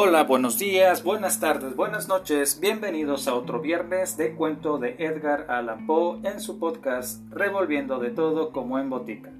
[0.00, 5.46] Hola, buenos días, buenas tardes, buenas noches, bienvenidos a otro viernes de cuento de Edgar
[5.48, 9.32] Allan Poe en su podcast Revolviendo de todo como en botica.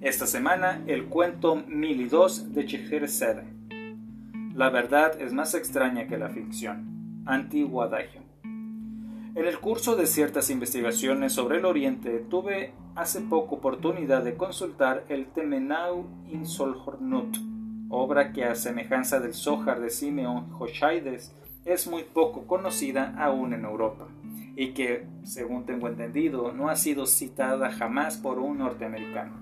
[0.00, 3.44] Esta semana el cuento Mil y dos de Scheherazade.
[4.54, 7.22] La verdad es más extraña que la ficción.
[7.26, 8.22] Antiguo adagio.
[8.42, 15.04] En el curso de ciertas investigaciones sobre el Oriente tuve hace poco oportunidad de consultar
[15.10, 17.49] el Temenau in Solhornut
[17.90, 23.64] obra que a semejanza del Zohar de Simeón Hoshaides es muy poco conocida aún en
[23.64, 24.06] Europa
[24.56, 29.32] y que, según tengo entendido, no ha sido citada jamás por un norteamericano,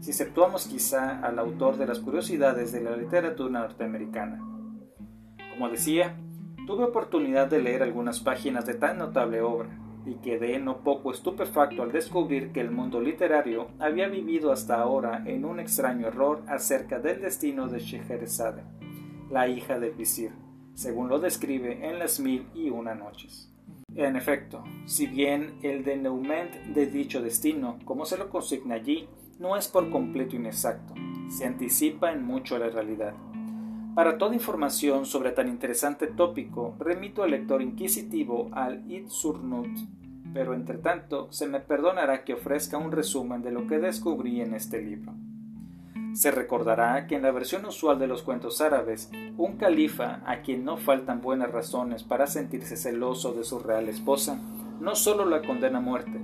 [0.00, 4.40] si exceptuamos quizá al autor de las curiosidades de la literatura norteamericana.
[5.52, 6.16] Como decía,
[6.66, 9.70] tuve oportunidad de leer algunas páginas de tan notable obra,
[10.06, 15.22] y quedé no poco estupefacto al descubrir que el mundo literario había vivido hasta ahora
[15.26, 18.62] en un extraño error acerca del destino de Scheherazade,
[19.30, 20.32] la hija del visir,
[20.74, 23.52] según lo describe en las mil y una noches.
[23.94, 29.08] En efecto, si bien el denouement de dicho destino, como se lo consigna allí,
[29.38, 30.94] no es por completo inexacto,
[31.28, 33.14] se anticipa en mucho a la realidad.
[34.00, 39.68] Para toda información sobre tan interesante tópico, remito al lector inquisitivo al Itzurnut,
[40.32, 44.54] pero entre tanto se me perdonará que ofrezca un resumen de lo que descubrí en
[44.54, 45.12] este libro.
[46.14, 50.64] Se recordará que en la versión usual de los cuentos árabes, un califa a quien
[50.64, 54.40] no faltan buenas razones para sentirse celoso de su real esposa,
[54.80, 56.18] no solo la condena a muerte,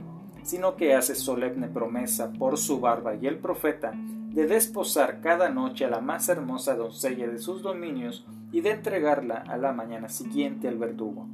[0.44, 3.92] sino que hace solemne promesa por su barba y el profeta
[4.36, 9.36] de desposar cada noche a la más hermosa doncella de sus dominios y de entregarla
[9.36, 11.26] a la mañana siguiente al verdugo.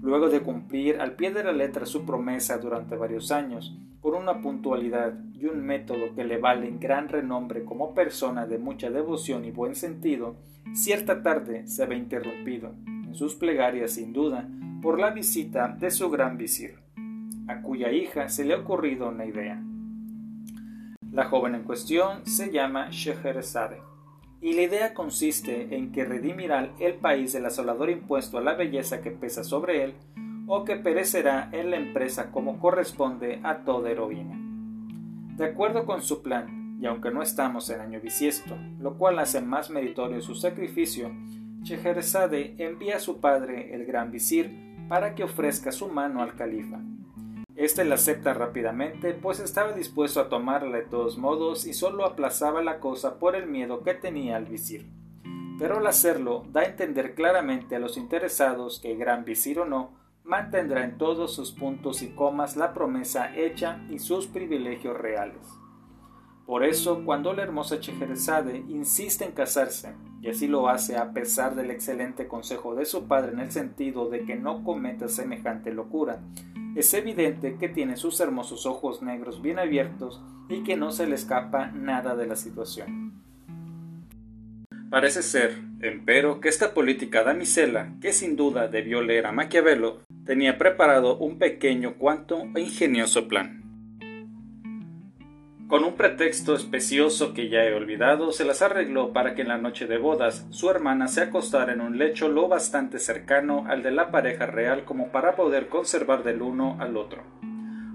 [0.00, 4.40] Luego de cumplir al pie de la letra su promesa durante varios años, por una
[4.40, 9.50] puntualidad y un método que le valen gran renombre como persona de mucha devoción y
[9.50, 10.36] buen sentido,
[10.72, 14.48] cierta tarde se ve interrumpido, en sus plegarias sin duda,
[14.82, 16.76] por la visita de su gran visir,
[17.48, 19.60] a cuya hija se le ha ocurrido una idea.
[21.14, 23.80] La joven en cuestión se llama Scheherazade,
[24.40, 29.00] y la idea consiste en que redimirá el país del asolador impuesto a la belleza
[29.00, 29.94] que pesa sobre él,
[30.48, 34.36] o que perecerá en la empresa como corresponde a toda heroína.
[35.36, 39.40] De acuerdo con su plan, y aunque no estamos en año bisiesto, lo cual hace
[39.40, 41.12] más meritorio su sacrificio,
[41.62, 44.50] Scheherazade envía a su padre, el gran visir,
[44.88, 46.80] para que ofrezca su mano al califa.
[47.56, 52.64] Este la acepta rápidamente, pues estaba dispuesto a tomarla de todos modos y solo aplazaba
[52.64, 54.90] la cosa por el miedo que tenía al visir.
[55.60, 59.92] Pero al hacerlo, da a entender claramente a los interesados que, gran visir o no,
[60.24, 65.46] mantendrá en todos sus puntos y comas la promesa hecha y sus privilegios reales.
[66.46, 71.54] Por eso, cuando la hermosa Chejerezade insiste en casarse, y así lo hace a pesar
[71.54, 76.20] del excelente consejo de su padre en el sentido de que no cometa semejante locura,
[76.74, 81.14] es evidente que tiene sus hermosos ojos negros bien abiertos y que no se le
[81.14, 83.22] escapa nada de la situación.
[84.90, 90.56] Parece ser, empero, que esta política damisela, que sin duda debió leer a Maquiavelo, tenía
[90.56, 93.63] preparado un pequeño cuanto ingenioso plan.
[95.66, 99.56] Con un pretexto especioso que ya he olvidado, se las arregló para que en la
[99.56, 103.90] noche de bodas su hermana se acostara en un lecho lo bastante cercano al de
[103.90, 107.22] la pareja real como para poder conservar del uno al otro.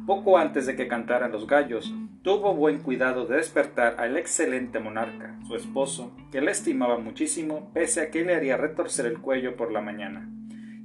[0.07, 1.94] Poco antes de que cantaran los gallos,
[2.24, 8.01] tuvo buen cuidado de despertar al excelente monarca, su esposo, que la estimaba muchísimo, pese
[8.01, 10.28] a que le haría retorcer el cuello por la mañana,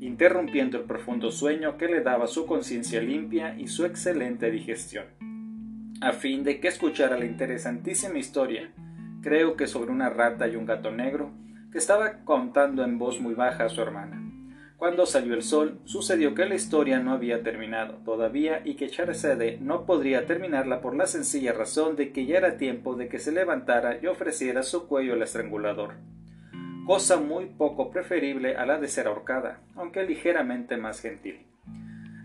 [0.00, 5.33] interrumpiendo el profundo sueño que le daba su conciencia limpia y su excelente digestión
[6.00, 8.70] a fin de que escuchara la interesantísima historia,
[9.22, 11.30] creo que sobre una rata y un gato negro,
[11.72, 14.20] que estaba contando en voz muy baja a su hermana.
[14.76, 19.58] Cuando salió el sol, sucedió que la historia no había terminado todavía y que Charzade
[19.60, 23.32] no podría terminarla por la sencilla razón de que ya era tiempo de que se
[23.32, 25.94] levantara y ofreciera su cuello al estrangulador.
[26.86, 31.46] Cosa muy poco preferible a la de ser ahorcada, aunque ligeramente más gentil.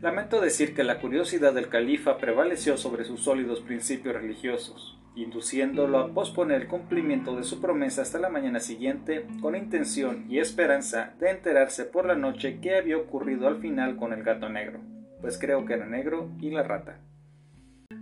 [0.01, 6.13] Lamento decir que la curiosidad del califa prevaleció sobre sus sólidos principios religiosos, induciéndolo a
[6.13, 11.31] posponer el cumplimiento de su promesa hasta la mañana siguiente, con intención y esperanza de
[11.31, 14.79] enterarse por la noche qué había ocurrido al final con el gato negro,
[15.19, 17.01] pues creo que era negro y la rata.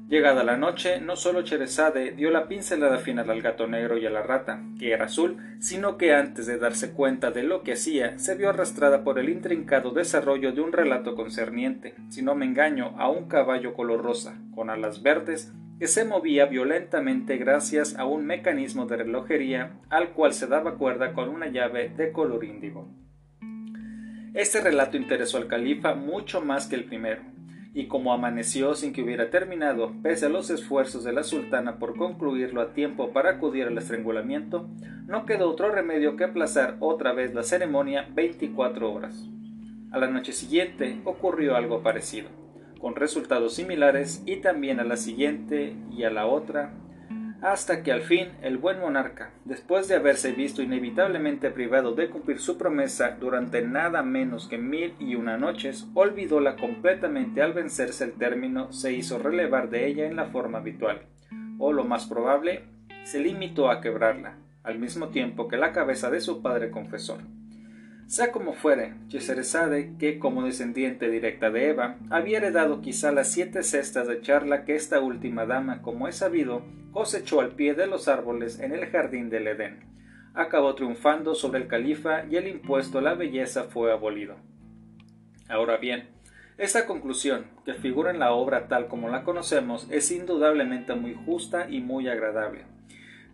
[0.07, 4.09] Llegada la noche, no solo Cherezade dio la pincelada final al gato negro y a
[4.09, 8.17] la rata, que era azul, sino que antes de darse cuenta de lo que hacía,
[8.17, 12.95] se vio arrastrada por el intrincado desarrollo de un relato concerniente, si no me engaño,
[12.97, 18.25] a un caballo color rosa, con alas verdes que se movía violentamente gracias a un
[18.25, 22.87] mecanismo de relojería al cual se daba cuerda con una llave de color índigo.
[24.33, 27.21] Este relato interesó al califa mucho más que el primero,
[27.77, 31.95] y como amaneció sin que hubiera terminado, pese a los esfuerzos de la sultana por
[31.95, 34.67] concluirlo a tiempo para acudir al estrangulamiento,
[35.05, 39.29] no quedó otro remedio que aplazar otra vez la ceremonia 24 horas.
[39.91, 42.29] A la noche siguiente ocurrió algo parecido,
[42.81, 46.71] con resultados similares y también a la siguiente y a la otra,
[47.41, 52.39] hasta que al fin el buen monarca, después de haberse visto inevitablemente privado de cumplir
[52.39, 58.13] su promesa durante nada menos que mil y una noches, olvidóla completamente al vencerse el
[58.13, 61.01] término, se hizo relevar de ella en la forma habitual,
[61.59, 62.63] o lo más probable,
[63.03, 67.19] se limitó a quebrarla, al mismo tiempo que la cabeza de su padre confesor.
[68.07, 73.63] Sea como fuere, Cheseresade, que como descendiente directa de Eva, había heredado quizá las siete
[73.63, 78.07] cestas de charla que esta última dama, como es sabido, cosechó al pie de los
[78.07, 79.83] árboles en el jardín del Edén,
[80.33, 84.37] acabó triunfando sobre el califa y el impuesto a la belleza fue abolido.
[85.49, 86.07] Ahora bien,
[86.57, 91.69] esta conclusión, que figura en la obra tal como la conocemos, es indudablemente muy justa
[91.69, 92.63] y muy agradable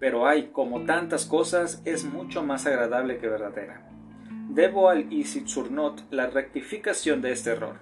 [0.03, 3.92] pero hay, como tantas cosas, es mucho más agradable que verdadera.
[4.53, 7.79] Debo al Isitsurnot la rectificación de este error.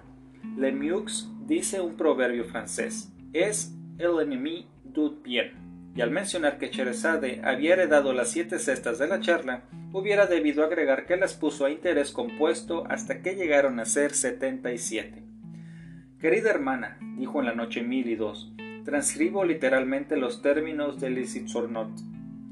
[0.56, 5.52] Lemieux dice un proverbio francés, es el ennemi du bien,
[5.94, 10.64] y al mencionar que Cheresade había heredado las siete cestas de la charla, hubiera debido
[10.64, 15.22] agregar que las puso a interés compuesto hasta que llegaron a ser setenta y siete.
[16.20, 18.50] Querida hermana, dijo en la noche mil y dos,
[18.86, 21.90] transcribo literalmente los términos del Isitsurnot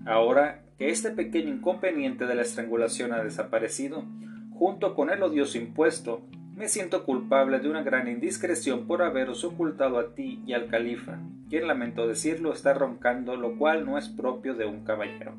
[0.05, 4.07] Ahora que este pequeño inconveniente de la estrangulación ha desaparecido,
[4.55, 9.99] junto con el odioso impuesto, me siento culpable de una gran indiscreción por haberos ocultado
[9.99, 11.19] a ti y al califa,
[11.51, 15.35] quien lamento decirlo está roncando, lo cual no es propio de un caballero.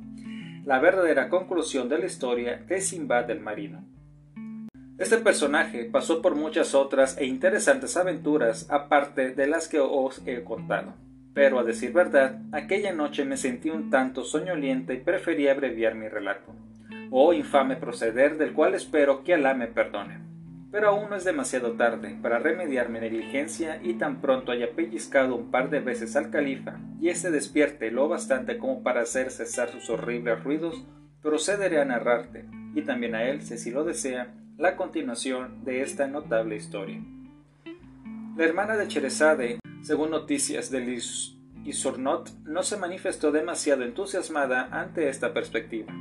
[0.64, 3.84] La verdadera conclusión de la historia de Simbad el Marino.
[5.00, 10.44] Este personaje pasó por muchas otras e interesantes aventuras aparte de las que os he
[10.44, 10.94] contado.
[11.34, 16.08] Pero a decir verdad, aquella noche me sentí un tanto soñolienta y preferí abreviar mi
[16.08, 16.54] relato.
[17.10, 20.20] Oh infame proceder del cual espero que Alá me perdone.
[20.72, 25.36] Pero aún no es demasiado tarde para remediar mi negligencia y tan pronto haya pellizcado
[25.36, 29.70] un par de veces al califa y éste despierte lo bastante como para hacer cesar
[29.70, 30.86] sus horribles ruidos,
[31.22, 36.08] procederé a narrarte, y también a él, si así lo desea, la continuación de esta
[36.08, 37.02] notable historia.
[38.36, 41.02] La hermana de Cherezade según noticias del
[41.66, 45.92] Isornot, no se manifestó demasiado entusiasmada ante esta perspectiva.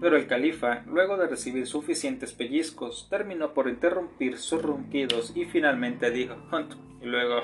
[0.00, 6.10] Pero el califa, luego de recibir suficientes pellizcos, terminó por interrumpir sus ronquidos y finalmente
[6.10, 6.36] dijo
[7.00, 7.36] y luego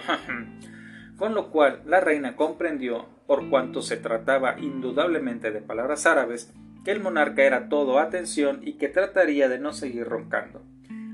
[1.17, 6.53] con lo cual la reina comprendió, por cuanto se trataba indudablemente de palabras árabes,
[6.85, 10.63] que el monarca era todo atención y que trataría de no seguir roncando.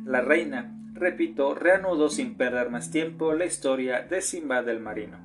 [0.04, 5.18] La reina, repito, reanudó sin perder más tiempo la historia de Simbad el marino.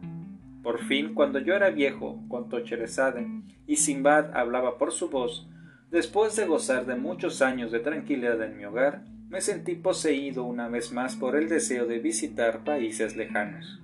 [0.64, 3.28] Por fin, cuando yo era viejo, contó Cherezade,
[3.66, 5.48] y Simbad hablaba por su voz,
[5.92, 10.68] después de gozar de muchos años de tranquilidad en mi hogar, me sentí poseído una
[10.68, 13.80] vez más por el deseo de visitar países lejanos.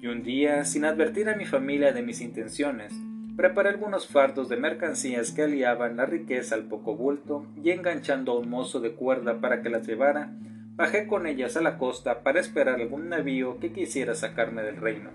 [0.00, 2.94] Y un día, sin advertir a mi familia de mis intenciones,
[3.36, 8.38] preparé algunos fardos de mercancías que aliaban la riqueza al poco bulto y enganchando a
[8.38, 10.32] un mozo de cuerda para que las llevara,
[10.80, 15.10] Bajé con ellas a la costa para esperar algún navío que quisiera sacarme del reino,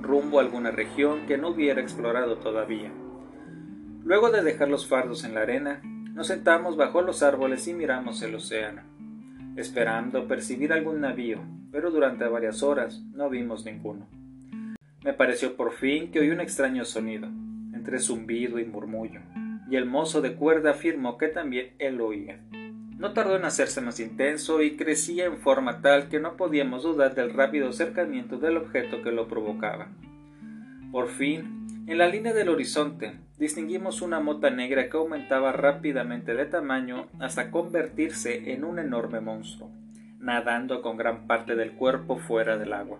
[0.00, 2.92] rumbo a alguna región que no hubiera explorado todavía.
[4.04, 5.80] Luego de dejar los fardos en la arena,
[6.14, 8.82] nos sentamos bajo los árboles y miramos el océano,
[9.56, 11.40] esperando percibir algún navío,
[11.72, 14.06] pero durante varias horas no vimos ninguno.
[15.02, 17.26] Me pareció por fin que oí un extraño sonido,
[17.74, 19.22] entre zumbido y murmullo,
[19.68, 22.38] y el mozo de cuerda afirmó que también él oía.
[22.98, 27.14] No tardó en hacerse más intenso y crecía en forma tal que no podíamos dudar
[27.14, 29.86] del rápido acercamiento del objeto que lo provocaba.
[30.90, 36.46] Por fin, en la línea del horizonte, distinguimos una mota negra que aumentaba rápidamente de
[36.46, 39.70] tamaño hasta convertirse en un enorme monstruo,
[40.18, 42.98] nadando con gran parte del cuerpo fuera del agua.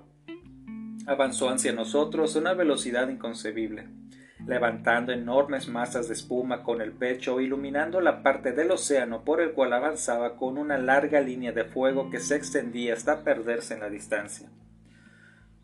[1.06, 3.97] Avanzó hacia nosotros a una velocidad inconcebible
[4.46, 9.52] levantando enormes masas de espuma con el pecho, iluminando la parte del océano por el
[9.52, 13.90] cual avanzaba con una larga línea de fuego que se extendía hasta perderse en la
[13.90, 14.48] distancia.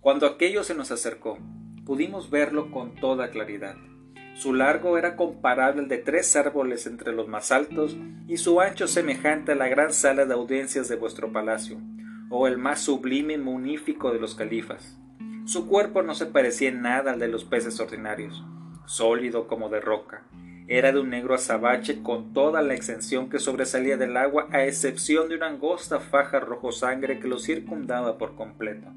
[0.00, 1.38] Cuando aquello se nos acercó,
[1.86, 3.76] pudimos verlo con toda claridad.
[4.34, 8.88] Su largo era comparable al de tres árboles entre los más altos y su ancho
[8.88, 11.80] semejante a la gran sala de audiencias de vuestro palacio,
[12.30, 14.98] o el más sublime y munífico de los califas.
[15.44, 18.44] Su cuerpo no se parecía en nada al de los peces ordinarios,
[18.86, 20.24] sólido como de roca.
[20.66, 25.28] Era de un negro azabache con toda la extensión que sobresalía del agua, a excepción
[25.28, 28.88] de una angosta faja rojo sangre que lo circundaba por completo.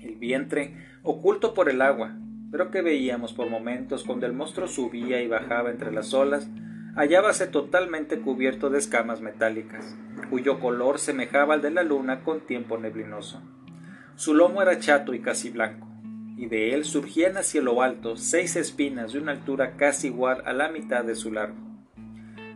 [0.00, 2.16] El vientre, oculto por el agua,
[2.50, 6.48] pero que veíamos por momentos cuando el monstruo subía y bajaba entre las olas,
[6.96, 9.96] hallábase totalmente cubierto de escamas metálicas,
[10.30, 13.40] cuyo color semejaba al de la luna con tiempo neblinoso.
[14.16, 15.88] Su lomo era chato y casi blanco,
[16.40, 20.54] y de él surgían hacia lo alto seis espinas de una altura casi igual a
[20.54, 21.58] la mitad de su largo.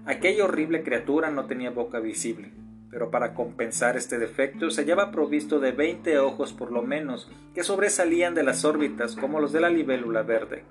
[0.06, 2.50] Aquella horrible criatura no tenía boca visible,
[2.90, 7.62] pero para compensar este defecto se hallaba provisto de veinte ojos por lo menos que
[7.62, 10.64] sobresalían de las órbitas como los de la libélula verde,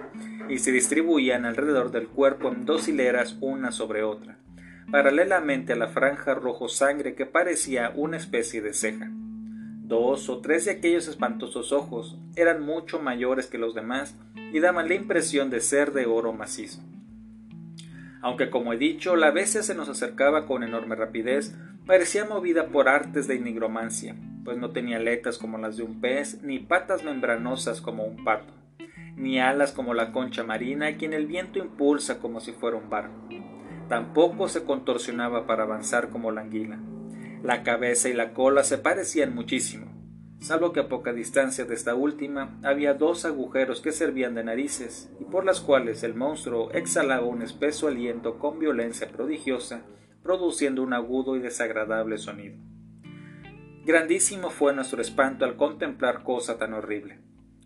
[0.49, 4.39] y se distribuían alrededor del cuerpo en dos hileras una sobre otra,
[4.91, 9.11] paralelamente a la franja rojo sangre que parecía una especie de ceja.
[9.93, 14.17] Dos o tres de aquellos espantosos ojos eran mucho mayores que los demás
[14.51, 16.81] y daban la impresión de ser de oro macizo.
[18.23, 22.89] Aunque como he dicho, la bestia se nos acercaba con enorme rapidez, parecía movida por
[22.89, 27.79] artes de nigromancia, pues no tenía aletas como las de un pez, ni patas membranosas
[27.79, 28.51] como un pato,
[29.15, 33.29] ni alas como la concha marina, quien el viento impulsa como si fuera un barco.
[33.89, 36.79] Tampoco se contorsionaba para avanzar como la anguila.
[37.43, 39.91] La cabeza y la cola se parecían muchísimo,
[40.39, 45.11] salvo que a poca distancia de esta última había dos agujeros que servían de narices
[45.19, 49.83] y por las cuales el monstruo exhalaba un espeso aliento con violencia prodigiosa,
[50.23, 52.55] produciendo un agudo y desagradable sonido.
[53.83, 57.19] Grandísimo fue nuestro espanto al contemplar cosa tan horrible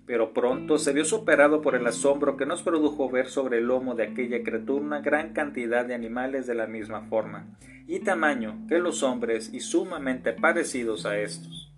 [0.08, 3.94] pero pronto se vio superado por el asombro que nos produjo ver sobre el lomo
[3.94, 7.46] de aquella criatura una gran cantidad de animales de la misma forma
[7.88, 11.74] y tamaño que los hombres y sumamente parecidos a estos,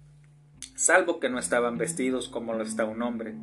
[0.75, 3.33] salvo que no estaban vestidos como lo está un hombre,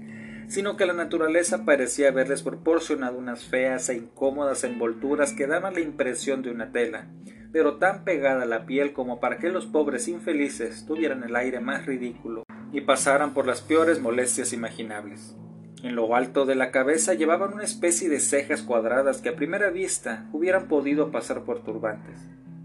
[0.49, 5.81] sino que la naturaleza parecía haberles proporcionado unas feas e incómodas envolturas que daban la
[5.81, 7.09] impresión de una tela,
[7.53, 11.59] pero tan pegada a la piel como para que los pobres infelices tuvieran el aire
[11.59, 15.37] más ridículo y pasaran por las peores molestias imaginables.
[15.83, 19.71] En lo alto de la cabeza llevaban una especie de cejas cuadradas que a primera
[19.71, 22.19] vista hubieran podido pasar por turbantes,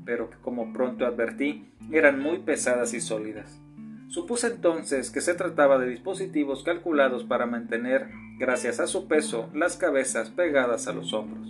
[0.06, 3.62] pero que como pronto advertí eran muy pesadas y sólidas.
[4.08, 9.78] Supuse entonces que se trataba de dispositivos calculados para mantener, gracias a su peso, las
[9.78, 11.48] cabezas pegadas a los hombros.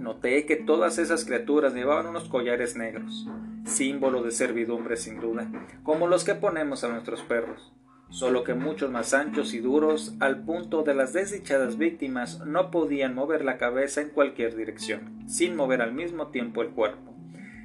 [0.00, 3.28] Noté que todas esas criaturas llevaban unos collares negros,
[3.66, 5.46] símbolo de servidumbre sin duda,
[5.82, 7.72] como los que ponemos a nuestros perros,
[8.08, 13.14] solo que muchos más anchos y duros, al punto de las desdichadas víctimas no podían
[13.14, 17.14] mover la cabeza en cualquier dirección, sin mover al mismo tiempo el cuerpo.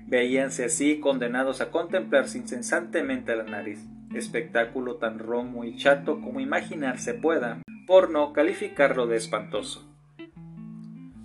[0.07, 3.79] Veíanse así condenados a contemplarse incesantemente la nariz,
[4.13, 9.90] espectáculo tan romo y chato como imaginarse pueda, por no calificarlo de espantoso.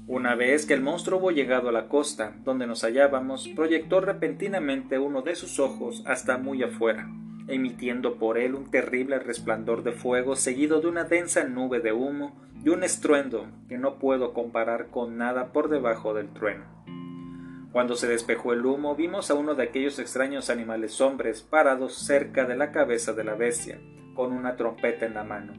[0.08, 5.00] Una vez que el monstruo hubo llegado a la costa donde nos hallábamos, proyectó repentinamente
[5.00, 7.10] uno de sus ojos hasta muy afuera,
[7.48, 12.40] emitiendo por él un terrible resplandor de fuego seguido de una densa nube de humo
[12.64, 16.64] y un estruendo que no puedo comparar con nada por debajo del trueno.
[17.72, 22.44] Cuando se despejó el humo vimos a uno de aquellos extraños animales hombres parados cerca
[22.44, 23.80] de la cabeza de la bestia,
[24.14, 25.54] con una trompeta en la mano.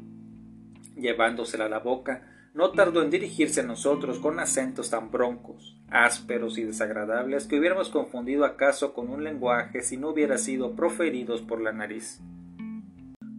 [0.95, 6.57] Llevándosela a la boca, no tardó en dirigirse a nosotros con acentos tan broncos, ásperos
[6.57, 11.61] y desagradables que hubiéramos confundido acaso con un lenguaje si no hubiera sido proferidos por
[11.61, 12.19] la nariz.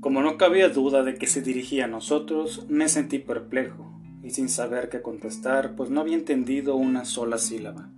[0.01, 4.49] Como no cabía duda de que se dirigía a nosotros, me sentí perplejo y sin
[4.49, 7.91] saber qué contestar, pues no había entendido una sola sílaba.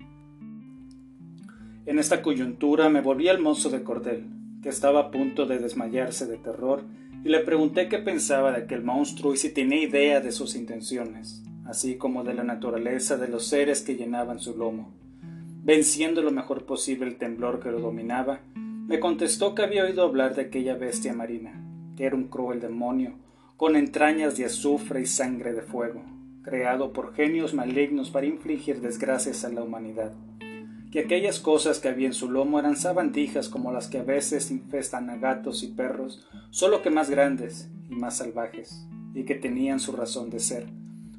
[1.86, 4.26] En esta coyuntura me volví al mozo de cordel,
[4.62, 6.84] que estaba a punto de desmayarse de terror
[7.24, 11.42] y le pregunté qué pensaba de aquel monstruo y si tenía idea de sus intenciones,
[11.66, 14.92] así como de la naturaleza de los seres que llenaban su lomo.
[15.62, 20.34] Venciendo lo mejor posible el temblor que lo dominaba, me contestó que había oído hablar
[20.34, 21.62] de aquella bestia marina,
[21.96, 23.14] que era un cruel demonio,
[23.56, 26.02] con entrañas de azufre y sangre de fuego,
[26.42, 30.12] creado por genios malignos para infligir desgracias a la humanidad
[30.90, 34.50] que aquellas cosas que había en su lomo eran sabandijas como las que a veces
[34.50, 39.78] infestan a gatos y perros, solo que más grandes y más salvajes, y que tenían
[39.78, 40.66] su razón de ser,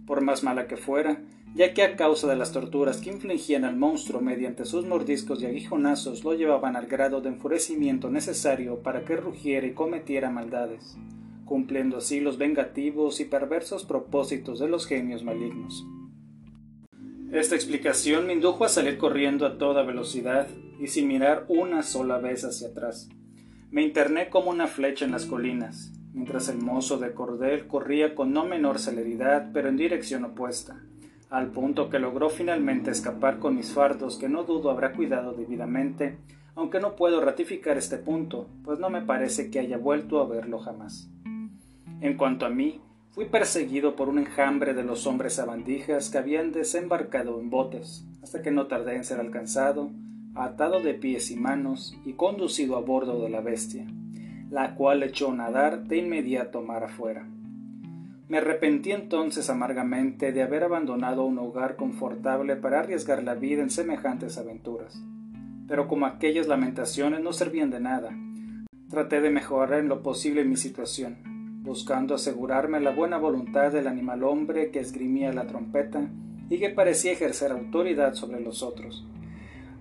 [0.05, 1.21] por más mala que fuera,
[1.55, 5.45] ya que a causa de las torturas que infligían al monstruo mediante sus mordiscos y
[5.45, 10.97] aguijonazos lo llevaban al grado de enfurecimiento necesario para que rugiera y cometiera maldades,
[11.45, 15.85] cumpliendo así los vengativos y perversos propósitos de los genios malignos.
[17.31, 20.50] Esta explicación me indujo a salir corriendo a toda velocidad
[20.81, 23.07] y sin mirar una sola vez hacia atrás.
[23.71, 28.33] Me interné como una flecha en las colinas, mientras el mozo de cordel corría con
[28.33, 30.81] no menor celeridad, pero en dirección opuesta,
[31.29, 36.17] al punto que logró finalmente escapar con mis fardos que no dudo habrá cuidado debidamente,
[36.55, 40.59] aunque no puedo ratificar este punto, pues no me parece que haya vuelto a verlo
[40.59, 41.09] jamás.
[42.01, 42.81] En cuanto a mí,
[43.12, 48.41] fui perseguido por un enjambre de los hombres sabandijas que habían desembarcado en botes, hasta
[48.41, 49.91] que no tardé en ser alcanzado,
[50.34, 53.86] atado de pies y manos y conducido a bordo de la bestia,
[54.50, 57.27] la cual echó a nadar de inmediato mar afuera.
[58.30, 63.70] Me arrepentí entonces amargamente de haber abandonado un hogar confortable para arriesgar la vida en
[63.70, 64.98] semejantes aventuras.
[65.68, 68.15] Pero como aquellas lamentaciones no servían de nada,
[68.89, 74.24] traté de mejorar en lo posible mi situación, buscando asegurarme la buena voluntad del animal
[74.24, 76.10] hombre que esgrimía la trompeta
[76.50, 79.06] y que parecía ejercer autoridad sobre los otros.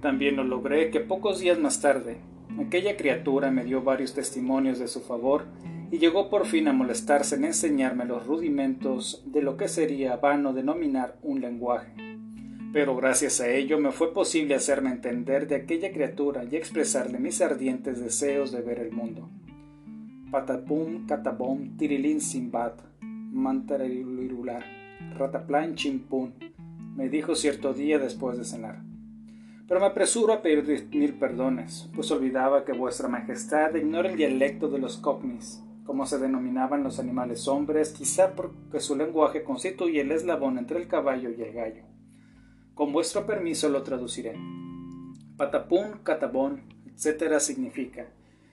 [0.00, 2.18] También lo logré que pocos días más tarde,
[2.58, 5.44] Aquella criatura me dio varios testimonios de su favor
[5.90, 10.52] y llegó por fin a molestarse en enseñarme los rudimentos de lo que sería vano
[10.52, 11.92] denominar un lenguaje.
[12.72, 17.40] Pero gracias a ello me fue posible hacerme entender de aquella criatura y expresarle mis
[17.40, 19.28] ardientes deseos de ver el mundo.
[20.30, 24.60] Patapum, catabom, tirilín simbat, mantarilirula,
[25.16, 26.34] rataplan chimpún,
[26.96, 28.90] me dijo cierto día después de cenar
[29.70, 34.68] pero me apresuro a pedir mil perdones, pues olvidaba que vuestra majestad ignora el dialecto
[34.68, 40.10] de los cockneys, como se denominaban los animales hombres, quizá porque su lenguaje constituye el
[40.10, 41.84] eslabón entre el caballo y el gallo.
[42.74, 44.34] Con vuestro permiso lo traduciré.
[45.36, 47.38] Patapún, catabón, etc.
[47.38, 48.08] significa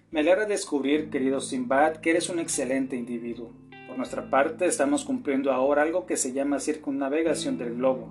[0.09, 3.51] Me alegra descubrir, querido Simbad, que eres un excelente individuo.
[3.87, 8.07] Por nuestra parte, estamos cumpliendo ahora algo que se llama circunnavegación del globo,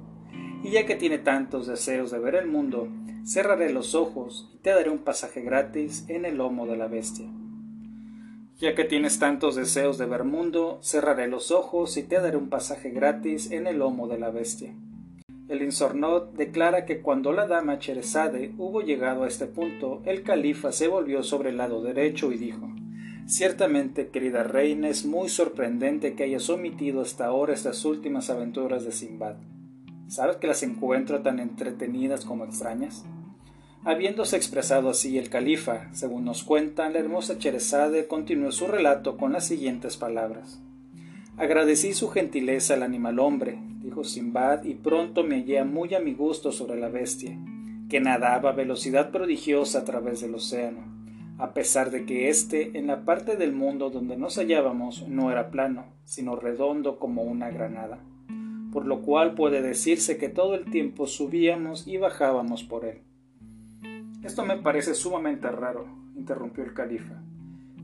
[0.62, 2.88] y ya que tiene tantos deseos de ver el mundo,
[3.24, 7.30] cerraré los ojos y te daré un pasaje gratis en el lomo de la bestia.
[8.58, 12.50] Ya que tienes tantos deseos de ver mundo, cerraré los ojos y te daré un
[12.50, 14.74] pasaje gratis en el lomo de la bestia.
[15.48, 20.72] El Insornot declara que cuando la dama Cherezade hubo llegado a este punto, el califa
[20.72, 22.68] se volvió sobre el lado derecho y dijo
[23.26, 28.90] Ciertamente, querida reina, es muy sorprendente que hayas omitido hasta ahora estas últimas aventuras de
[28.90, 29.36] Simbad.
[30.08, 33.04] ¿Sabes que las encuentro tan entretenidas como extrañas?
[33.84, 39.32] Habiéndose expresado así el califa, según nos cuenta, la hermosa Cherezade continuó su relato con
[39.32, 40.60] las siguientes palabras.
[41.36, 46.14] Agradecí su gentileza al animal hombre, dijo Simbad, y pronto me hallé muy a mi
[46.14, 47.38] gusto sobre la bestia,
[47.88, 50.80] que nadaba a velocidad prodigiosa a través del océano,
[51.38, 55.50] a pesar de que éste, en la parte del mundo donde nos hallábamos, no era
[55.50, 58.00] plano, sino redondo como una granada
[58.76, 62.98] por lo cual puede decirse que todo el tiempo subíamos y bajábamos por él.
[64.22, 67.22] Esto me parece sumamente raro, interrumpió el califa.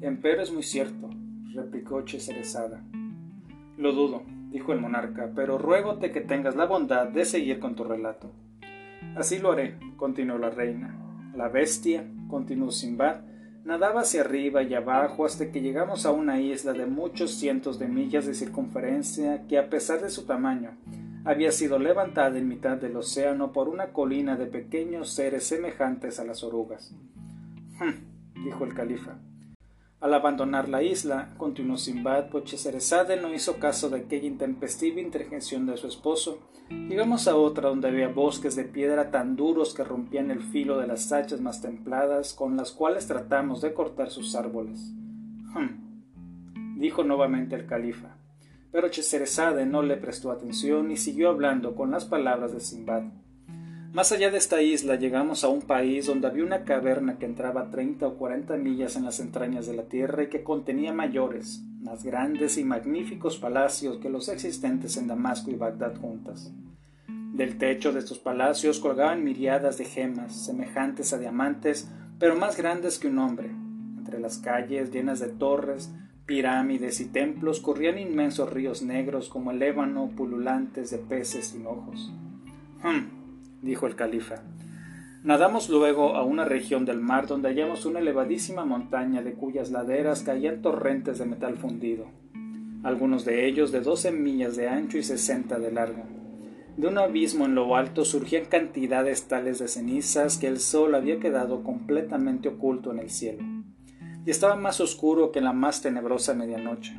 [0.03, 1.09] Empero es muy cierto,
[1.55, 2.85] replicó Cheserezada.
[3.76, 7.85] Lo dudo, dijo el monarca, pero ruégote que tengas la bondad de seguir con tu
[7.85, 8.30] relato.
[9.16, 10.98] Así lo haré, continuó la reina.
[11.35, 13.22] La bestia, continuó Simbad,
[13.64, 17.87] Nadaba hacia arriba y abajo hasta que llegamos a una isla de muchos cientos de
[17.87, 20.76] millas de circunferencia que a pesar de su tamaño
[21.24, 26.24] había sido levantada en mitad del océano por una colina de pequeños seres semejantes a
[26.24, 26.92] las orugas.
[28.44, 29.18] Dijo el califa.
[30.03, 35.77] Al abandonar la isla, continuó Simbad, Pocheserezade no hizo caso de aquella intempestiva interjección de
[35.77, 36.41] su esposo.
[36.69, 40.88] Llegamos a otra donde había bosques de piedra tan duros que rompían el filo de
[40.88, 44.93] las hachas más templadas con las cuales tratamos de cortar sus árboles.
[45.55, 48.17] Hum, dijo nuevamente el califa.
[48.73, 53.05] Pero Cheserezade no le prestó atención y siguió hablando con las palabras de Simbad.
[53.92, 57.68] Más allá de esta isla llegamos a un país donde había una caverna que entraba
[57.68, 62.02] treinta o cuarenta millas en las entrañas de la tierra y que contenía mayores, más
[62.02, 66.50] grandes y magníficos palacios que los existentes en Damasco y Bagdad juntas.
[67.07, 72.98] Del techo de estos palacios colgaban miriadas de gemas, semejantes a diamantes, pero más grandes
[72.98, 73.50] que un hombre.
[73.98, 75.92] Entre las calles llenas de torres,
[76.24, 82.11] pirámides y templos corrían inmensos ríos negros como el ébano pululantes de peces sin ojos.
[82.83, 83.21] Hmm
[83.62, 84.42] dijo el califa.
[85.25, 90.25] Nadamos luego a una región del mar donde hallamos una elevadísima montaña de cuyas laderas
[90.25, 92.07] caían torrentes de metal fundido,
[92.83, 96.03] algunos de ellos de doce millas de ancho y sesenta de largo.
[96.77, 101.20] De un abismo en lo alto surgían cantidades tales de cenizas que el sol había
[101.20, 103.44] quedado completamente oculto en el cielo,
[104.27, 106.94] y estaba más oscuro que la más tenebrosa medianoche.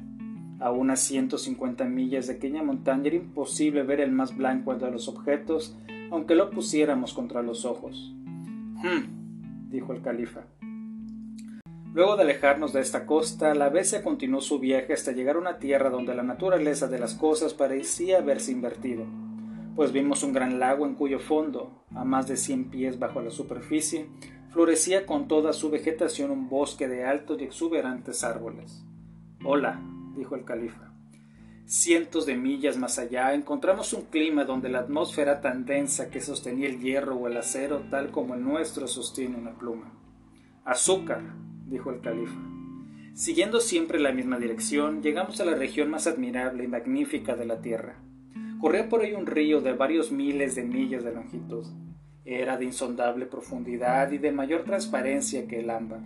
[0.59, 4.91] A unas ciento cincuenta millas de aquella montaña era imposible ver el más blanco de
[4.91, 5.77] los objetos
[6.13, 8.13] aunque lo pusiéramos contra los ojos.
[8.15, 10.45] Hmm, dijo el califa.
[11.91, 15.57] Luego de alejarnos de esta costa, la bestia continuó su viaje hasta llegar a una
[15.57, 19.07] tierra donde la naturaleza de las cosas parecía haberse invertido,
[19.75, 23.31] pues vimos un gran lago en cuyo fondo, a más de cien pies bajo la
[23.31, 24.07] superficie,
[24.49, 28.85] florecía con toda su vegetación un bosque de altos y exuberantes árboles.
[29.43, 29.81] Hola,
[30.15, 30.92] dijo el califa.
[31.65, 36.67] Cientos de millas más allá encontramos un clima donde la atmósfera tan densa que sostenía
[36.67, 39.93] el hierro o el acero tal como el nuestro sostiene una pluma.
[40.65, 41.21] Azúcar,
[41.67, 42.39] dijo el califa.
[43.13, 47.61] Siguiendo siempre la misma dirección, llegamos a la región más admirable y magnífica de la
[47.61, 48.01] tierra.
[48.59, 51.65] Corría por ahí un río de varios miles de millas de longitud.
[52.25, 56.01] Era de insondable profundidad y de mayor transparencia que el ámbar.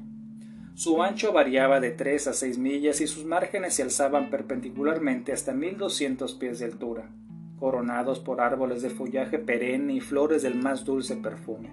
[0.77, 5.51] Su ancho variaba de tres a seis millas y sus márgenes se alzaban perpendicularmente hasta
[5.51, 7.09] mil doscientos pies de altura,
[7.57, 11.71] coronados por árboles de follaje perenne y flores del más dulce perfume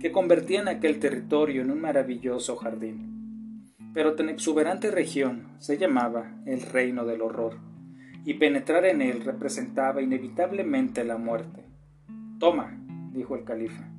[0.00, 3.72] que convertían aquel territorio en un maravilloso jardín.
[3.94, 7.56] Pero tan exuberante región se llamaba el reino del horror,
[8.26, 11.64] y penetrar en él representaba inevitablemente la muerte.
[12.38, 13.90] Toma, dijo el califa.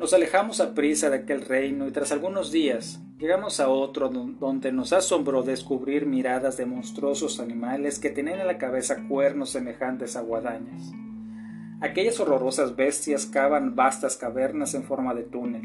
[0.00, 4.72] Nos alejamos a prisa de aquel reino y tras algunos días llegamos a otro donde
[4.72, 10.22] nos asombró descubrir miradas de monstruosos animales que tenían en la cabeza cuernos semejantes a
[10.22, 10.90] guadañas.
[11.82, 15.64] Aquellas horrorosas bestias cavan vastas cavernas en forma de túnel,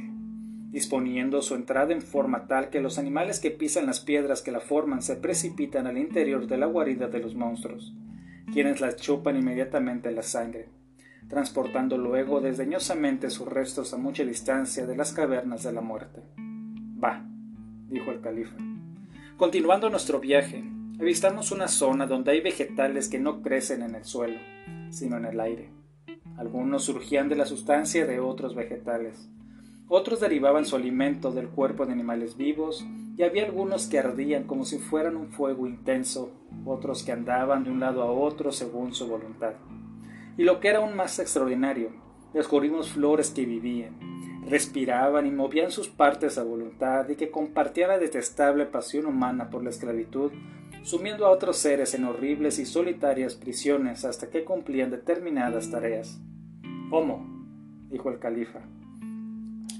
[0.69, 4.59] disponiendo su entrada en forma tal que los animales que pisan las piedras que la
[4.59, 7.93] forman se precipitan al interior de la guarida de los monstruos,
[8.51, 10.67] quienes las chupan inmediatamente la sangre,
[11.27, 16.21] transportando luego desdeñosamente sus restos a mucha distancia de las cavernas de la muerte.
[17.03, 17.25] Va,
[17.89, 18.55] dijo el califa.
[19.37, 20.63] Continuando nuestro viaje,
[20.99, 24.39] avistamos una zona donde hay vegetales que no crecen en el suelo,
[24.89, 25.71] sino en el aire.
[26.37, 29.29] Algunos surgían de la sustancia de otros vegetales.
[29.87, 32.85] Otros derivaban su alimento del cuerpo de animales vivos,
[33.17, 36.31] y había algunos que ardían como si fueran un fuego intenso,
[36.65, 39.53] otros que andaban de un lado a otro según su voluntad.
[40.37, 41.91] Y lo que era aún más extraordinario,
[42.33, 43.95] descubrimos flores que vivían,
[44.47, 49.63] respiraban y movían sus partes a voluntad y que compartían la detestable pasión humana por
[49.63, 50.31] la esclavitud,
[50.83, 56.19] sumiendo a otros seres en horribles y solitarias prisiones hasta que cumplían determinadas tareas.
[56.89, 57.33] ¿Cómo?
[57.89, 58.61] dijo el califa.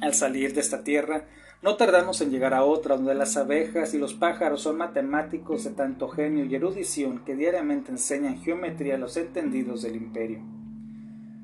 [0.01, 1.25] Al salir de esta tierra,
[1.65, 5.71] no tardamos en llegar a otra donde las abejas y los pájaros son matemáticos de
[5.71, 10.43] tanto genio y erudición que diariamente enseñan geometría a los entendidos del imperio.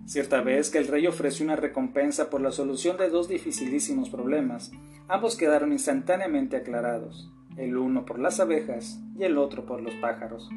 [0.06, 4.72] Cierta vez que el rey ofreció una recompensa por la solución de dos dificilísimos problemas,
[5.08, 10.52] ambos quedaron instantáneamente aclarados, el uno por las abejas y el otro por los pájaros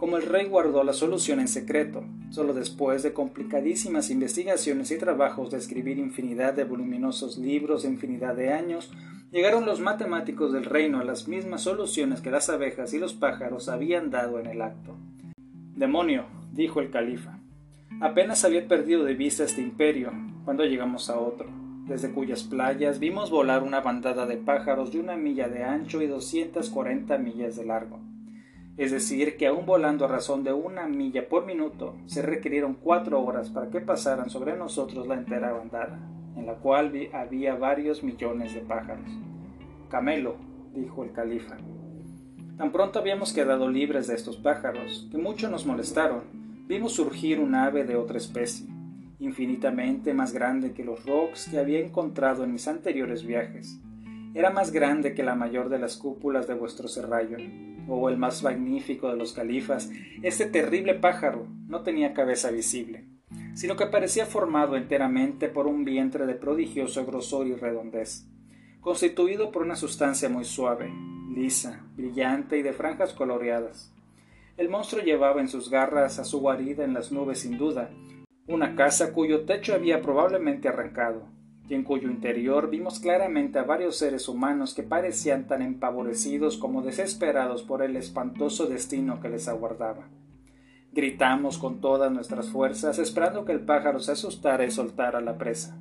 [0.00, 2.02] como el rey guardó la solución en secreto.
[2.30, 8.34] Solo después de complicadísimas investigaciones y trabajos de escribir infinidad de voluminosos libros de infinidad
[8.34, 8.90] de años,
[9.30, 13.68] llegaron los matemáticos del reino a las mismas soluciones que las abejas y los pájaros
[13.68, 14.96] habían dado en el acto.
[15.76, 17.38] Demonio, dijo el califa.
[18.00, 20.12] Apenas había perdido de vista este imperio
[20.46, 21.50] cuando llegamos a otro,
[21.86, 26.06] desde cuyas playas vimos volar una bandada de pájaros de una milla de ancho y
[26.06, 28.00] doscientas cuarenta millas de largo
[28.80, 33.22] es decir, que aún volando a razón de una milla por minuto, se requirieron cuatro
[33.22, 36.00] horas para que pasaran sobre nosotros la entera bandada,
[36.34, 39.04] en la cual había varios millones de pájaros.
[39.90, 40.36] Camelo,
[40.74, 41.58] dijo el califa.
[42.56, 46.22] Tan pronto habíamos quedado libres de estos pájaros, que mucho nos molestaron,
[46.66, 48.66] vimos surgir un ave de otra especie,
[49.18, 53.78] infinitamente más grande que los rocks que había encontrado en mis anteriores viajes.
[54.32, 57.38] Era más grande que la mayor de las cúpulas de vuestro serrallo,
[57.88, 59.90] o el más magnífico de los califas,
[60.22, 63.08] este terrible pájaro no tenía cabeza visible,
[63.54, 68.28] sino que parecía formado enteramente por un vientre de prodigioso grosor y redondez,
[68.80, 70.92] constituido por una sustancia muy suave,
[71.34, 73.92] lisa, brillante y de franjas coloreadas.
[74.56, 77.90] El monstruo llevaba en sus garras a su guarida en las nubes sin duda,
[78.46, 81.26] una casa cuyo techo había probablemente arrancado,
[81.70, 86.82] y en cuyo interior vimos claramente a varios seres humanos que parecían tan empavorecidos como
[86.82, 90.08] desesperados por el espantoso destino que les aguardaba.
[90.92, 95.80] Gritamos con todas nuestras fuerzas, esperando que el pájaro se asustara y soltara la presa,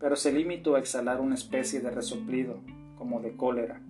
[0.00, 2.58] pero se limitó a exhalar una especie de resoplido,
[2.96, 3.80] como de cólera,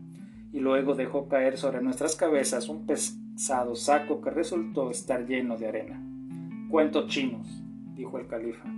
[0.53, 5.69] y luego dejó caer sobre nuestras cabezas un pesado saco que resultó estar lleno de
[5.69, 5.99] arena.
[6.69, 7.49] Cuentos chinos,
[7.95, 8.69] dijo el califa.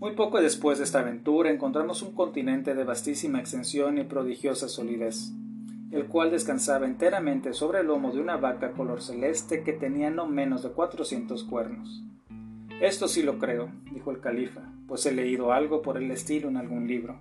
[0.00, 5.30] Muy poco después de esta aventura encontramos un continente de vastísima extensión y prodigiosa solidez,
[5.90, 10.26] el cual descansaba enteramente sobre el lomo de una vaca color celeste que tenía no
[10.26, 12.02] menos de cuatrocientos cuernos.
[12.80, 16.56] Esto sí lo creo, dijo el califa, pues he leído algo por el estilo en
[16.56, 17.18] algún libro.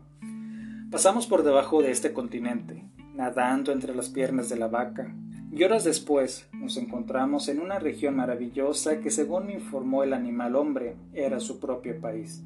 [0.90, 5.14] Pasamos por debajo de este continente, nadando entre las piernas de la vaca,
[5.52, 10.56] y horas después nos encontramos en una región maravillosa que según me informó el animal
[10.56, 12.42] hombre era su propio país,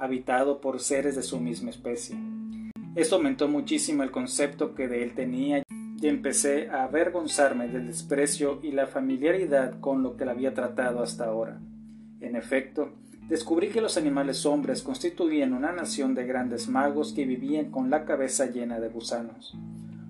[0.00, 2.16] habitado por seres de su misma especie.
[2.94, 8.58] Esto aumentó muchísimo el concepto que de él tenía y empecé a avergonzarme del desprecio
[8.62, 11.60] y la familiaridad con lo que le había tratado hasta ahora.
[12.20, 12.94] En efecto,
[13.28, 18.04] descubrí que los animales hombres constituían una nación de grandes magos que vivían con la
[18.04, 19.56] cabeza llena de gusanos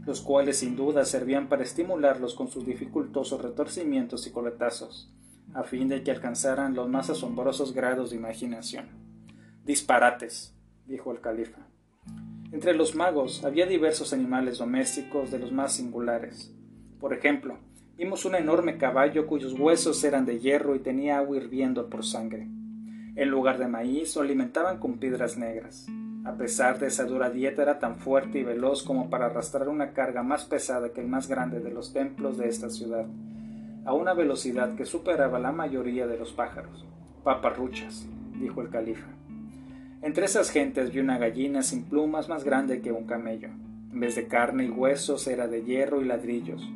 [0.06, 5.12] los cuales sin duda servían para estimularlos con sus dificultosos retorcimientos y coletazos,
[5.54, 9.09] a fin de que alcanzaran los más asombrosos grados de imaginación.
[9.64, 10.54] Disparates,
[10.86, 11.60] dijo el califa.
[12.50, 16.52] Entre los magos había diversos animales domésticos de los más singulares.
[16.98, 17.58] Por ejemplo,
[17.96, 22.48] vimos un enorme caballo cuyos huesos eran de hierro y tenía agua hirviendo por sangre.
[23.16, 25.86] En lugar de maíz lo alimentaban con piedras negras.
[26.24, 29.92] A pesar de esa dura dieta era tan fuerte y veloz como para arrastrar una
[29.92, 33.06] carga más pesada que el más grande de los templos de esta ciudad,
[33.84, 36.86] a una velocidad que superaba la mayoría de los pájaros.
[37.22, 38.06] Paparruchas,
[38.38, 39.08] dijo el califa.
[40.02, 43.48] Entre esas gentes vi una gallina sin plumas más grande que un camello.
[43.92, 46.66] En vez de carne y huesos era de hierro y ladrillos.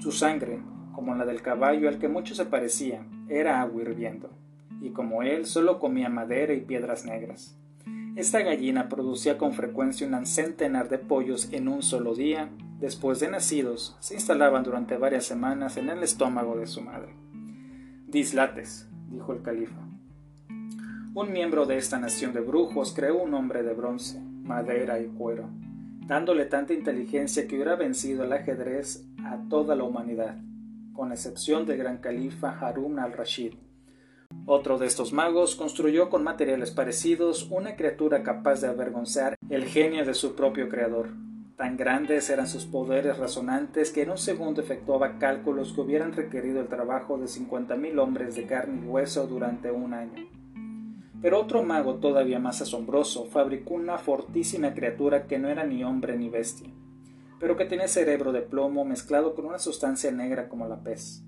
[0.00, 0.60] Su sangre,
[0.92, 4.30] como la del caballo al que mucho se parecía, era agua hirviendo,
[4.80, 7.58] y como él solo comía madera y piedras negras.
[8.14, 12.48] Esta gallina producía con frecuencia un centenar de pollos en un solo día.
[12.78, 17.12] Después de nacidos, se instalaban durante varias semanas en el estómago de su madre.
[18.06, 19.80] Dislates, dijo el califa.
[21.18, 25.50] Un miembro de esta nación de brujos creó un hombre de bronce, madera y cuero,
[26.06, 30.36] dándole tanta inteligencia que hubiera vencido el ajedrez a toda la humanidad,
[30.92, 33.54] con excepción del gran califa Harun al-Rashid,
[34.46, 40.04] otro de estos magos construyó con materiales parecidos una criatura capaz de avergonzar el genio
[40.04, 41.08] de su propio creador.
[41.56, 46.60] Tan grandes eran sus poderes razonantes que en un segundo efectuaba cálculos que hubieran requerido
[46.60, 50.37] el trabajo de cincuenta mil hombres de carne y hueso durante un año.
[51.20, 56.16] Pero otro mago todavía más asombroso fabricó una fortísima criatura que no era ni hombre
[56.16, 56.68] ni bestia,
[57.40, 61.24] pero que tenía cerebro de plomo mezclado con una sustancia negra como la pez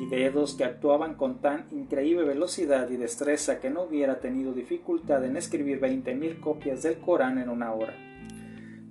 [0.00, 5.24] y dedos que actuaban con tan increíble velocidad y destreza que no hubiera tenido dificultad
[5.24, 7.94] en escribir veinte mil copias del Corán en una hora.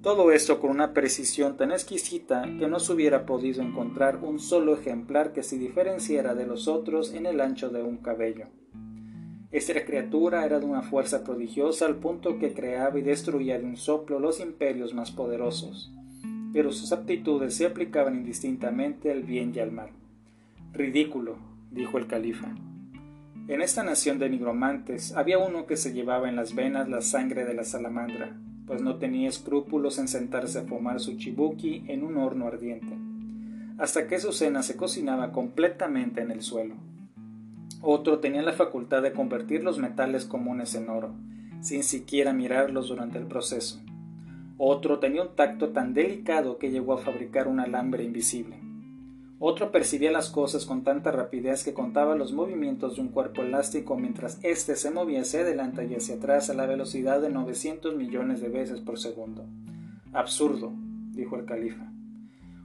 [0.01, 4.73] Todo esto con una precisión tan exquisita que no se hubiera podido encontrar un solo
[4.73, 8.47] ejemplar que se diferenciara de los otros en el ancho de un cabello.
[9.51, 13.77] Esta criatura era de una fuerza prodigiosa al punto que creaba y destruía de un
[13.77, 15.91] soplo los imperios más poderosos,
[16.53, 19.89] pero sus aptitudes se aplicaban indistintamente al bien y al mal.
[20.71, 21.37] Ridículo,
[21.71, 22.53] dijo el califa.
[23.47, 27.45] En esta nación de nigromantes había uno que se llevaba en las venas la sangre
[27.45, 32.17] de la salamandra, pues no tenía escrúpulos en sentarse a fumar su chibuki en un
[32.17, 32.95] horno ardiente,
[33.79, 36.75] hasta que su cena se cocinaba completamente en el suelo.
[37.81, 41.15] Otro tenía la facultad de convertir los metales comunes en oro,
[41.61, 43.79] sin siquiera mirarlos durante el proceso.
[44.57, 48.59] Otro tenía un tacto tan delicado que llegó a fabricar un alambre invisible.
[49.39, 53.95] Otro percibía las cosas con tanta rapidez que contaba los movimientos de un cuerpo elástico
[53.97, 58.41] mientras éste se movía hacia adelante y hacia atrás a la velocidad de 900 millones
[58.41, 59.45] de veces por segundo.
[60.11, 60.73] Absurdo,
[61.13, 61.89] dijo el califa.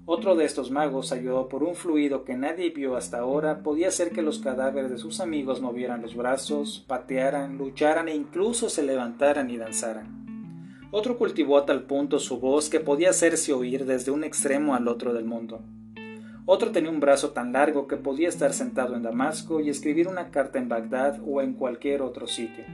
[0.07, 4.11] Otro de estos magos, ayudado por un fluido que nadie vio hasta ahora, podía hacer
[4.11, 9.49] que los cadáveres de sus amigos movieran los brazos, patearan, lucharan e incluso se levantaran
[9.49, 10.25] y danzaran.
[10.91, 14.89] Otro cultivó a tal punto su voz que podía hacerse oír desde un extremo al
[14.89, 15.63] otro del mundo.
[16.45, 20.31] Otro tenía un brazo tan largo que podía estar sentado en Damasco y escribir una
[20.31, 22.65] carta en Bagdad o en cualquier otro sitio.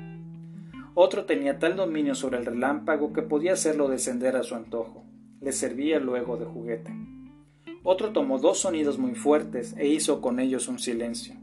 [0.95, 5.05] Otro tenía tal dominio sobre el relámpago que podía hacerlo descender a su antojo.
[5.41, 6.93] Le servía luego de juguete.
[7.83, 11.35] Otro tomó dos sonidos muy fuertes e hizo con ellos un silencio.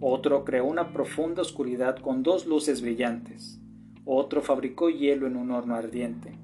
[0.00, 3.60] Otro creó una profunda oscuridad con dos luces brillantes.
[4.04, 6.38] Otro fabricó hielo en un horno ardiente.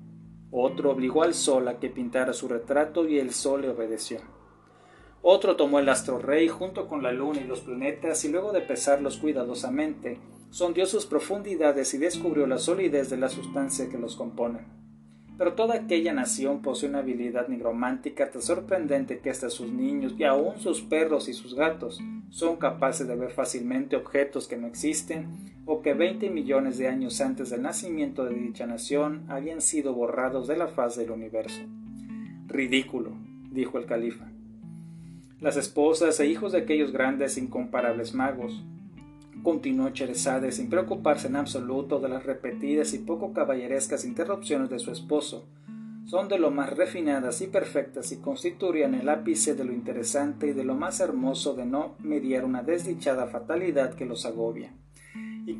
[0.51, 4.21] Otro obligó al sol a que pintara su retrato y el sol le obedeció.
[5.21, 8.63] Otro tomó el astro rey junto con la luna y los planetas y luego de
[8.63, 14.80] pesarlos cuidadosamente, sondeó sus profundidades y descubrió la solidez de la sustancia que los compone.
[15.41, 20.25] Pero toda aquella nación posee una habilidad nigromántica tan sorprendente que hasta sus niños y
[20.25, 21.99] aun sus perros y sus gatos
[22.29, 25.29] son capaces de ver fácilmente objetos que no existen
[25.65, 30.47] o que veinte millones de años antes del nacimiento de dicha nación habían sido borrados
[30.47, 31.63] de la faz del universo.
[32.47, 33.17] Ridículo,
[33.51, 34.31] dijo el califa
[35.41, 38.63] las esposas e hijos de aquellos grandes incomparables magos.
[39.43, 44.91] Continuó Cheresade sin preocuparse en absoluto de las repetidas y poco caballerescas interrupciones de su
[44.91, 45.47] esposo,
[46.05, 50.53] son de lo más refinadas y perfectas y constituirían el ápice de lo interesante y
[50.53, 54.75] de lo más hermoso de no mediar una desdichada fatalidad que los agobia,
[55.47, 55.57] y,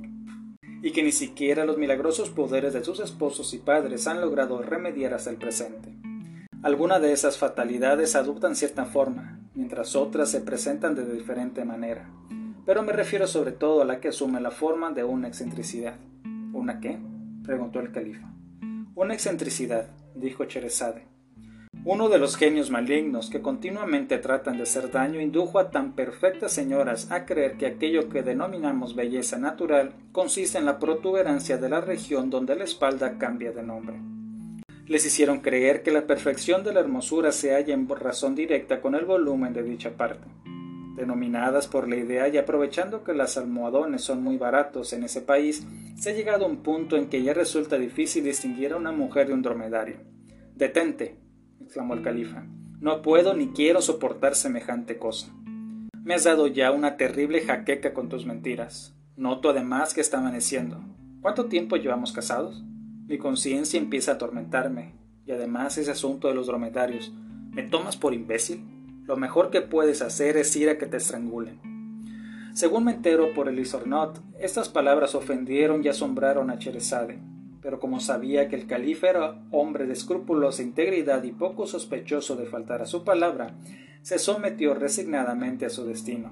[0.83, 5.15] y que ni siquiera los milagrosos poderes de sus esposos y padres han logrado remediar
[5.15, 5.95] hasta el presente.
[6.63, 12.11] Algunas de esas fatalidades adoptan cierta forma, mientras otras se presentan de diferente manera,
[12.71, 15.97] pero me refiero sobre todo a la que asume la forma de una excentricidad.
[16.53, 17.01] ¿Una qué?
[17.43, 18.33] preguntó el califa.
[18.95, 21.09] Una excentricidad, dijo Cherezade.
[21.85, 26.53] Uno de los genios malignos que continuamente tratan de hacer daño indujo a tan perfectas
[26.53, 31.81] señoras a creer que aquello que denominamos belleza natural consiste en la protuberancia de la
[31.81, 33.97] región donde la espalda cambia de nombre.
[34.87, 38.95] Les hicieron creer que la perfección de la hermosura se halla en razón directa con
[38.95, 40.29] el volumen de dicha parte.
[41.01, 45.67] Denominadas por la idea y aprovechando que las almohadones son muy baratos en ese país,
[45.97, 49.29] se ha llegado a un punto en que ya resulta difícil distinguir a una mujer
[49.29, 49.97] de un dromedario.
[50.55, 51.17] Detente,
[51.59, 52.45] exclamó el califa.
[52.81, 55.33] No puedo ni quiero soportar semejante cosa.
[56.05, 58.95] Me has dado ya una terrible jaqueca con tus mentiras.
[59.17, 60.85] Noto además que está amaneciendo.
[61.23, 62.63] ¿Cuánto tiempo llevamos casados?
[63.07, 64.93] Mi conciencia empieza a atormentarme.
[65.25, 67.11] Y además ese asunto de los dromedarios.
[67.53, 68.63] ¿Me tomas por imbécil?
[69.11, 71.59] Lo mejor que puedes hacer es ir a que te estrangulen.
[72.55, 77.19] Según me entero por el Isornot, estas palabras ofendieron y asombraron a Cherezade,
[77.61, 82.47] pero como sabía que el califa era hombre de escrupulosa integridad y poco sospechoso de
[82.47, 83.57] faltar a su palabra,
[84.03, 86.31] se sometió resignadamente a su destino.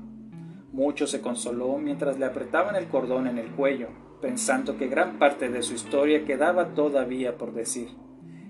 [0.70, 3.88] Mucho se consoló mientras le apretaban el cordón en el cuello,
[4.22, 7.88] pensando que gran parte de su historia quedaba todavía por decir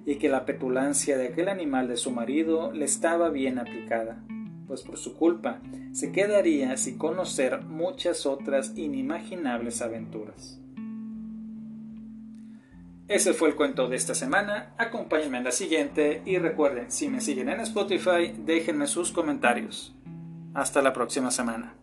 [0.09, 4.25] y que la petulancia de aquel animal de su marido le estaba bien aplicada,
[4.67, 5.61] pues por su culpa
[5.93, 10.63] se quedaría sin conocer muchas otras inimaginables aventuras.
[13.07, 17.21] Ese fue el cuento de esta semana, acompáñenme en la siguiente y recuerden, si me
[17.21, 19.95] siguen en Spotify, déjenme sus comentarios.
[20.55, 21.75] Hasta la próxima semana.